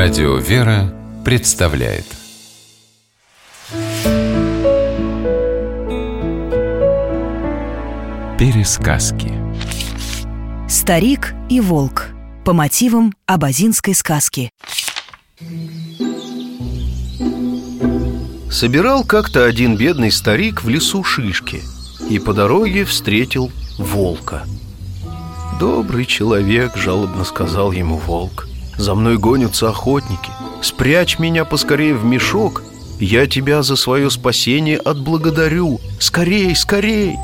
[0.00, 2.04] Радио «Вера» представляет.
[8.38, 9.32] Пересказки.
[10.68, 12.10] Старик и волк.
[12.44, 14.52] По мотивам абазинской сказки.
[18.52, 21.60] Собирал как-то один бедный старик в лесу шишки
[22.08, 24.44] И по дороге встретил волка.
[25.58, 28.47] «Добрый человек»,— жалобно сказал ему волк
[28.78, 30.30] За мной гонятся охотники.
[30.62, 32.62] Спрячь меня поскорее в мешок.
[33.00, 35.80] Я тебя за свое спасение отблагодарю.
[36.00, 37.16] Скорей, скорей!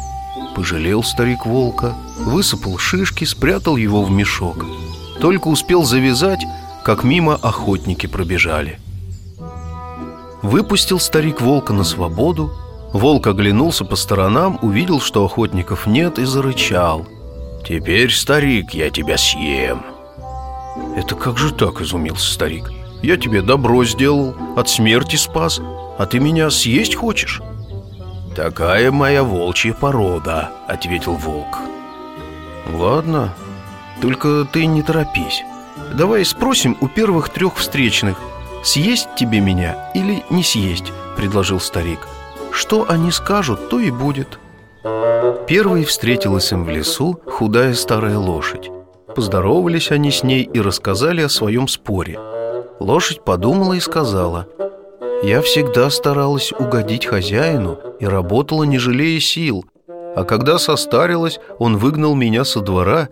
[0.55, 4.65] Пожалел старик волка Высыпал шишки, спрятал его в мешок.
[5.21, 6.45] Только успел завязать,
[6.85, 8.79] как мимо охотники пробежали.
[10.43, 12.53] Выпустил старик волка на свободу.
[12.93, 17.07] Волк оглянулся по сторонам, увидел, что охотников нет и зарычал.
[17.67, 19.94] «Теперь, старик, я тебя съем»
[20.97, 22.71] «Это как же так?»– изумился старик
[23.03, 25.61] «Я тебе добро сделал, от смерти спас,
[25.99, 27.41] а ты меня съесть хочешь?»
[28.35, 31.61] «Такая моя волчья порода»,— ответил волк
[32.73, 33.35] «Ладно,
[34.01, 35.43] только ты не торопись
[35.93, 38.19] Давай спросим у первых трех встречных
[38.65, 42.01] Съесть тебе меня или не съесть?»— предложил старик
[42.51, 44.41] Что они скажут, то и будет
[45.47, 48.71] Первой встретилась им в лесу худая старая лошадь
[49.15, 52.19] Поздоровались они с ней и рассказали о своем споре.
[52.81, 54.49] Лошадь подумала и сказала
[55.23, 59.65] Я всегда старалась угодить хозяину и работала не жалея сил.
[60.17, 63.09] А когда состарилась, он выгнал меня со двора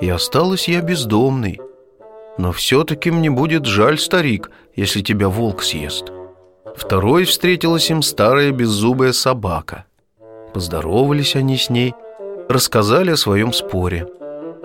[0.00, 1.60] И осталась я бездомной.
[2.38, 6.12] Но все-таки мне будет жаль, старик, если тебя волк съест
[6.76, 9.86] Второй встретилась им старая беззубая собака.
[10.52, 11.94] Поздоровались они с ней,
[12.50, 14.06] рассказали о своем споре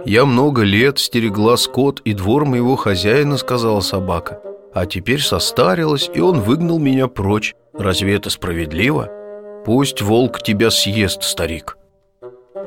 [0.05, 4.41] «Я много лет стерегла скот и двор моего хозяина»,— сказала собака
[4.73, 7.53] «А теперь состарилась, и он выгнал меня прочь.
[7.73, 9.09] Разве это справедливо?
[9.66, 11.78] Пусть волк тебя съест, старик».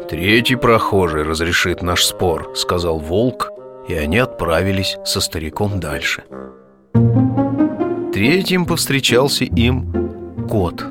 [0.08, 3.50] «Третий прохожий разрешит наш спор»,— сказал волк,
[3.88, 6.24] и они отправились со стариком дальше.
[8.12, 10.84] Третьим повстречался им кот.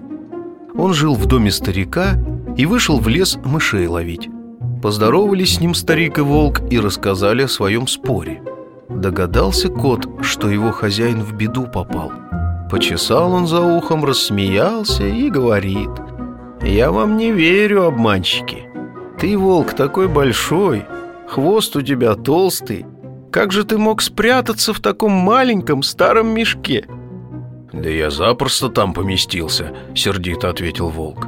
[0.75, 2.15] Он жил в доме старика
[2.57, 4.29] и вышел в лес мышей ловить.
[4.83, 8.43] Поздоровались с ним старик и волк и рассказали о своем споре.
[8.89, 12.11] Догадался кот, что его хозяин в беду попал.
[12.69, 15.89] Почесал он за ухом, рассмеялся и говорит
[16.61, 18.67] «Я вам не верю, обманщики.
[19.17, 20.83] Ты, волк, такой большой,
[21.29, 22.85] хвост у тебя толстый.
[23.31, 26.85] Как же ты мог спрятаться в таком маленьком старом мешке?»
[27.71, 31.27] «Да я запросто там поместился»,— сердито ответил волк.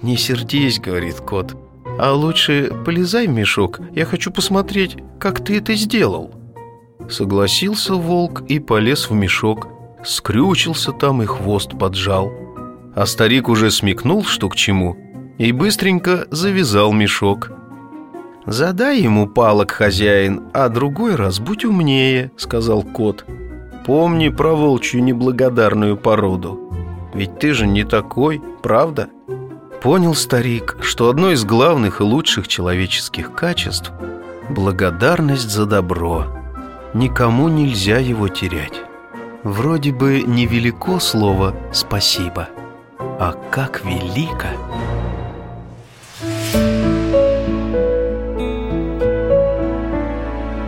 [0.00, 1.56] «Не сердись»,— говорит кот,—
[1.98, 6.30] «а лучше полезай в мешок, я хочу посмотреть, как ты это сделал».
[7.08, 9.68] Согласился волк и полез в мешок,
[10.04, 12.32] скрючился там и хвост поджал.
[12.94, 14.96] А старик уже смекнул, что к чему,
[15.38, 17.52] и быстренько завязал мешок.
[18.46, 23.24] «Задай ему палок, хозяин, а другой раз будь умнее»,— сказал кот.
[23.84, 26.58] Помни про волчью неблагодарную породу
[27.12, 29.10] Ведь ты же не такой, правда?
[29.84, 33.92] Понял старик, что одно из главных и лучших человеческих качеств–
[34.48, 36.24] благодарность за добро.
[36.94, 38.80] Никому нельзя его терять.
[39.42, 42.48] Вроде бы невелико слово «спасибо»,
[42.98, 44.48] а как велико–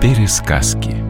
[0.03, 1.05] Пересказки